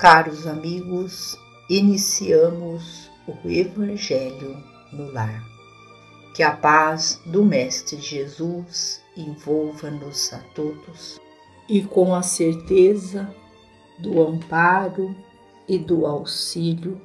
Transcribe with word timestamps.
Caros 0.00 0.46
amigos, 0.46 1.38
iniciamos 1.68 3.10
o 3.28 3.46
Evangelho 3.46 4.56
no 4.90 5.12
lar. 5.12 5.44
Que 6.34 6.42
a 6.42 6.52
paz 6.52 7.20
do 7.26 7.44
Mestre 7.44 8.00
Jesus 8.00 9.02
envolva-nos 9.14 10.32
a 10.32 10.38
todos 10.54 11.20
e 11.68 11.82
com 11.82 12.14
a 12.14 12.22
certeza 12.22 13.28
do 13.98 14.22
amparo 14.22 15.14
e 15.68 15.76
do 15.76 16.06
auxílio 16.06 16.98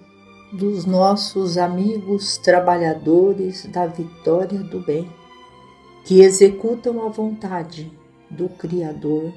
dos 0.53 0.85
nossos 0.85 1.57
amigos 1.57 2.37
trabalhadores 2.37 3.65
da 3.65 3.87
vitória 3.87 4.59
do 4.59 4.79
bem, 4.79 5.11
que 6.05 6.21
executam 6.21 7.05
a 7.05 7.09
vontade 7.09 7.91
do 8.29 8.47
Criador, 8.47 9.33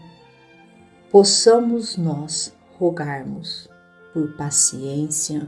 possamos 1.10 1.96
nós 1.96 2.56
rogarmos 2.78 3.68
por 4.12 4.32
paciência, 4.36 5.46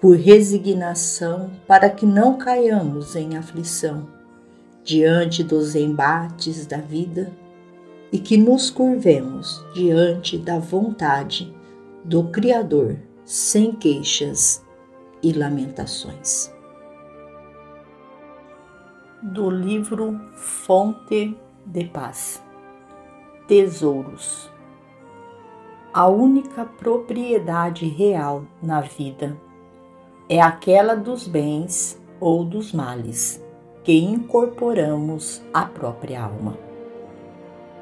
por 0.00 0.16
resignação, 0.16 1.50
para 1.66 1.88
que 1.88 2.04
não 2.04 2.36
caiamos 2.36 3.16
em 3.16 3.36
aflição 3.36 4.06
diante 4.84 5.42
dos 5.42 5.74
embates 5.74 6.66
da 6.66 6.76
vida 6.76 7.32
e 8.12 8.18
que 8.18 8.36
nos 8.36 8.70
curvemos 8.70 9.64
diante 9.74 10.38
da 10.38 10.58
vontade 10.58 11.52
do 12.04 12.24
Criador 12.24 12.96
sem 13.24 13.72
queixas 13.72 14.62
e 15.22 15.32
lamentações. 15.32 16.52
Do 19.22 19.48
livro 19.48 20.20
Fonte 20.34 21.34
de 21.64 21.84
Paz 21.86 22.42
Tesouros 23.48 24.53
a 25.94 26.08
única 26.08 26.64
propriedade 26.64 27.86
real 27.86 28.44
na 28.60 28.80
vida 28.80 29.36
é 30.28 30.40
aquela 30.40 30.96
dos 30.96 31.28
bens 31.28 32.02
ou 32.18 32.44
dos 32.44 32.72
males 32.72 33.40
que 33.84 33.92
incorporamos 34.02 35.40
à 35.52 35.66
própria 35.66 36.24
alma. 36.24 36.58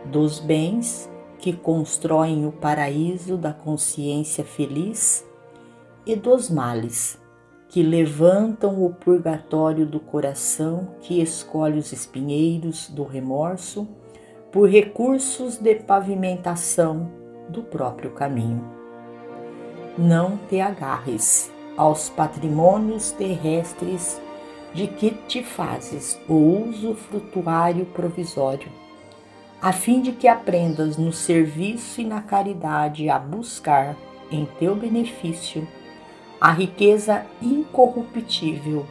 Dos 0.05 0.38
bens 0.38 1.10
que 1.38 1.55
constroem 1.55 2.44
o 2.44 2.52
paraíso 2.52 3.38
da 3.38 3.55
consciência 3.55 4.44
feliz 4.44 5.27
e 6.05 6.14
dos 6.14 6.50
males 6.50 7.18
que 7.70 7.83
levantam 7.83 8.84
o 8.84 8.92
purgatório 8.92 9.86
do 9.86 9.98
coração 9.98 10.96
que 11.00 11.22
escolhe 11.22 11.78
os 11.78 11.94
espinheiros 11.94 12.90
do 12.90 13.05
remorso 13.05 13.88
por 14.50 14.68
recursos 14.68 15.56
de 15.56 15.77
pavimentação 15.77 17.22
do 17.53 17.62
próprio 17.62 18.11
caminho. 18.11 18.64
Não 19.97 20.39
te 20.48 20.61
agarres 20.61 21.53
aos 21.77 22.08
patrimônios 22.08 23.12
terrestres 23.12 24.20
de 24.75 24.86
que 24.86 25.11
te 25.11 25.42
fazes 25.42 26.19
o 26.27 26.34
uso 26.34 26.95
frutuário 26.95 27.84
provisório, 27.86 28.69
a 29.61 29.73
fim 29.73 30.00
de 30.00 30.12
que 30.12 30.27
aprendas 30.27 30.97
no 30.97 31.12
serviço 31.12 32.00
e 32.00 32.05
na 32.05 32.23
caridade 32.23 33.08
a 33.08 33.19
buscar, 33.19 33.95
em 34.30 34.47
teu 34.58 34.75
benefício, 34.75 35.69
a 36.41 36.50
riqueza 36.50 37.27
incorruptível 37.40 38.86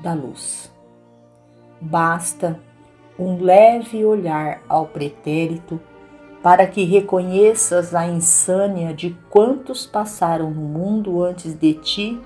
da 0.00 0.14
luz. 0.14 0.72
Basta 1.80 2.58
um 3.18 3.42
leve 3.42 4.04
olhar 4.04 4.62
ao 4.68 4.86
pretérito 4.86 5.80
para 6.42 6.66
que 6.66 6.84
reconheças 6.84 7.94
a 7.94 8.06
insânia 8.06 8.94
de 8.94 9.16
quantos 9.28 9.86
passaram 9.86 10.50
no 10.50 10.60
mundo 10.60 11.22
antes 11.22 11.54
de 11.54 11.74
ti, 11.74 12.20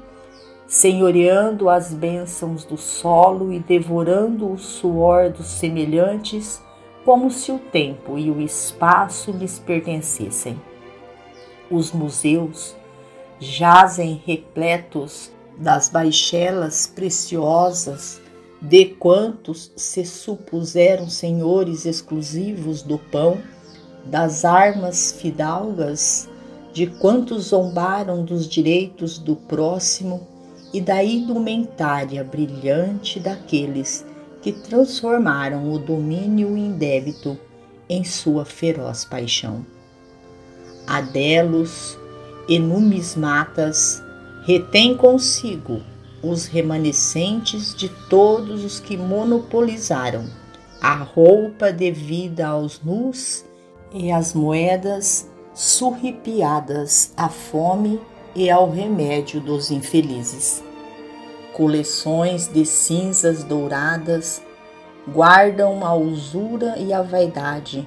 senhoreando 0.66 1.68
as 1.68 1.92
bênçãos 1.92 2.64
do 2.64 2.76
solo 2.76 3.52
e 3.52 3.58
devorando 3.58 4.50
o 4.50 4.58
suor 4.58 5.30
dos 5.30 5.46
semelhantes, 5.46 6.62
como 7.04 7.30
se 7.30 7.50
o 7.50 7.58
tempo 7.58 8.18
e 8.18 8.30
o 8.30 8.40
espaço 8.40 9.32
lhes 9.32 9.58
pertencessem. 9.58 10.60
Os 11.70 11.90
museus 11.90 12.76
jazem 13.40 14.22
repletos 14.24 15.32
das 15.58 15.88
baixelas 15.88 16.86
preciosas 16.86 18.20
de 18.60 18.86
quantos 18.86 19.72
se 19.74 20.04
supuseram 20.04 21.08
senhores 21.08 21.84
exclusivos 21.84 22.82
do 22.82 22.96
pão 22.98 23.38
das 24.04 24.44
armas 24.44 25.12
fidalgas, 25.12 26.28
de 26.72 26.86
quantos 26.86 27.48
zombaram 27.48 28.24
dos 28.24 28.48
direitos 28.48 29.18
do 29.18 29.36
próximo 29.36 30.26
e 30.72 30.80
da 30.80 31.04
indumentária 31.04 32.24
brilhante 32.24 33.20
daqueles 33.20 34.06
que 34.40 34.52
transformaram 34.52 35.72
o 35.72 35.78
domínio 35.78 36.56
indébito 36.56 37.38
em 37.88 38.02
sua 38.04 38.44
feroz 38.44 39.04
paixão. 39.04 39.64
Adelos 40.86 41.98
e 42.48 42.58
numismatas 42.58 44.02
retém 44.44 44.96
consigo 44.96 45.80
os 46.22 46.46
remanescentes 46.46 47.74
de 47.74 47.88
todos 48.08 48.64
os 48.64 48.80
que 48.80 48.96
monopolizaram 48.96 50.24
a 50.80 50.94
roupa 50.94 51.70
devida 51.72 52.48
aos 52.48 52.80
nus 52.82 53.44
e 53.94 54.10
as 54.10 54.32
moedas 54.34 55.28
surripiadas 55.54 57.12
à 57.16 57.28
fome 57.28 58.00
e 58.34 58.50
ao 58.50 58.70
remédio 58.70 59.40
dos 59.40 59.70
infelizes. 59.70 60.62
Coleções 61.52 62.48
de 62.48 62.64
cinzas 62.64 63.44
douradas 63.44 64.42
guardam 65.06 65.84
a 65.84 65.94
usura 65.94 66.78
e 66.78 66.92
a 66.92 67.02
vaidade, 67.02 67.86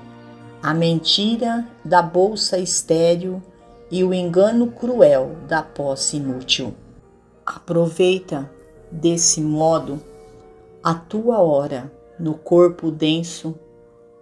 a 0.61 0.73
mentira 0.73 1.65
da 1.83 2.01
bolsa 2.01 2.57
estéril 2.59 3.41
e 3.89 4.03
o 4.03 4.13
engano 4.13 4.67
cruel 4.67 5.35
da 5.47 5.63
posse 5.63 6.17
inútil. 6.17 6.73
Aproveita, 7.45 8.49
desse 8.91 9.41
modo, 9.41 9.99
a 10.83 10.93
tua 10.93 11.39
hora 11.39 11.91
no 12.19 12.35
corpo 12.35 12.91
denso 12.91 13.55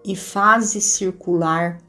e 0.05 0.15
faze 0.15 0.81
circular 0.81 1.79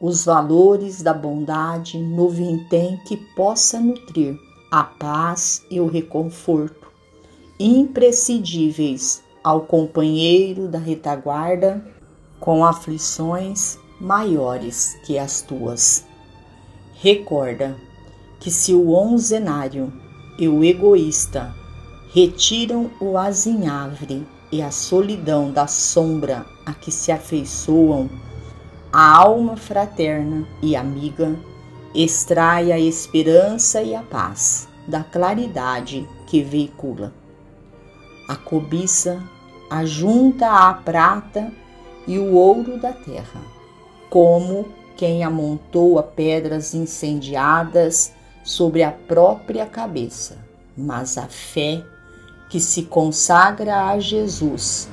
os 0.00 0.24
valores 0.24 1.02
da 1.02 1.14
bondade 1.14 1.98
no 1.98 2.28
vintém 2.28 2.98
que 3.06 3.16
possa 3.34 3.80
nutrir 3.80 4.36
a 4.70 4.82
paz 4.82 5.64
e 5.70 5.80
o 5.80 5.86
reconforto, 5.86 6.88
imprescindíveis 7.58 9.22
ao 9.42 9.62
companheiro 9.62 10.68
da 10.68 10.78
retaguarda 10.78 11.84
com 12.40 12.64
aflições 12.64 13.78
maiores 14.00 14.98
que 15.06 15.18
as 15.18 15.42
tuas. 15.42 16.04
Recorda 16.94 17.76
que 18.40 18.50
se 18.50 18.74
o 18.74 18.90
onzenário 18.90 19.92
e 20.38 20.48
o 20.48 20.64
egoísta 20.64 21.54
retiram 22.12 22.90
o 23.00 23.16
azinhavre 23.16 24.26
e 24.54 24.62
a 24.62 24.70
solidão 24.70 25.50
da 25.50 25.66
sombra 25.66 26.46
a 26.64 26.72
que 26.72 26.92
se 26.92 27.10
afeiçoam, 27.10 28.08
a 28.92 29.16
alma 29.16 29.56
fraterna 29.56 30.46
e 30.62 30.76
amiga 30.76 31.34
extrai 31.92 32.70
a 32.70 32.78
esperança 32.78 33.82
e 33.82 33.96
a 33.96 34.02
paz 34.04 34.68
da 34.86 35.02
claridade 35.02 36.08
que 36.28 36.40
veicula. 36.40 37.12
A 38.28 38.36
cobiça 38.36 39.20
ajunta 39.68 40.48
a 40.48 40.72
prata 40.72 41.52
e 42.06 42.16
o 42.16 42.34
ouro 42.34 42.78
da 42.78 42.92
terra, 42.92 43.40
como 44.08 44.66
quem 44.96 45.24
amontoa 45.24 46.00
pedras 46.00 46.74
incendiadas 46.74 48.12
sobre 48.44 48.84
a 48.84 48.92
própria 48.92 49.66
cabeça, 49.66 50.38
mas 50.76 51.18
a 51.18 51.26
fé 51.26 51.82
que 52.48 52.60
se 52.60 52.84
consagra 52.84 53.88
a 53.88 53.98
Jesus 53.98 54.88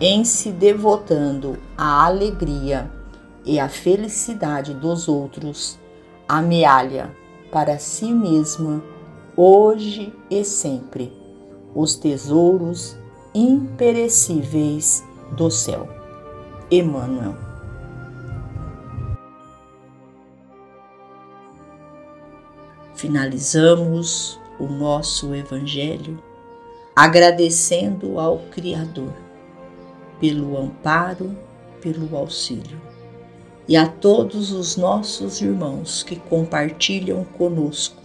em 0.00 0.24
se 0.24 0.50
devotando 0.50 1.56
à 1.76 2.04
alegria 2.06 2.90
e 3.44 3.60
à 3.60 3.68
felicidade 3.68 4.74
dos 4.74 5.08
outros, 5.08 5.78
amealha 6.28 7.14
para 7.52 7.78
si 7.78 8.12
mesma, 8.12 8.82
hoje 9.36 10.12
e 10.30 10.44
sempre, 10.44 11.12
os 11.74 11.94
tesouros 11.94 12.96
imperecíveis 13.34 15.04
do 15.32 15.50
céu. 15.50 15.88
Emmanuel. 16.70 17.36
Finalizamos 22.94 24.40
o 24.58 24.66
nosso 24.66 25.34
Evangelho 25.34 26.18
agradecendo 26.94 28.20
ao 28.20 28.38
Criador 28.50 29.12
pelo 30.20 30.56
amparo, 30.56 31.36
pelo 31.80 32.16
auxílio. 32.16 32.80
e 33.66 33.76
a 33.78 33.86
todos 33.86 34.52
os 34.52 34.76
nossos 34.76 35.40
irmãos 35.40 36.02
que 36.02 36.16
compartilham 36.16 37.24
conosco, 37.24 38.02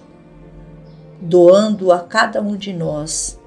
doando 1.20 1.92
a 1.92 2.00
cada 2.00 2.42
um 2.42 2.56
de 2.56 2.72
nós 2.72 3.38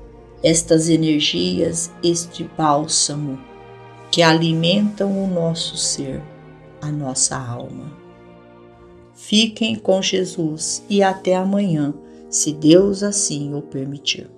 estas 0.42 0.90
energias, 0.90 1.90
este 2.04 2.44
bálsamo 2.44 3.38
que 4.10 4.22
alimentam 4.22 5.24
o 5.24 5.26
nosso 5.26 5.76
ser, 5.76 6.22
a 6.82 6.92
nossa 6.92 7.34
alma. 7.34 7.90
Fiquem 9.14 9.74
com 9.74 10.02
Jesus 10.02 10.84
e 10.90 11.02
até 11.02 11.34
amanhã, 11.34 11.94
se 12.28 12.52
Deus 12.52 13.02
assim 13.02 13.54
o 13.54 13.62
permitir. 13.62 14.28